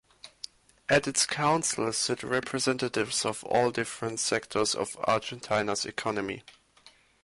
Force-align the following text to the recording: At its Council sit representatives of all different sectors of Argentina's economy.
At 0.89 1.07
its 1.07 1.27
Council 1.27 1.93
sit 1.93 2.23
representatives 2.23 3.23
of 3.23 3.43
all 3.43 3.69
different 3.69 4.19
sectors 4.19 4.73
of 4.73 4.97
Argentina's 5.07 5.85
economy. 5.85 6.41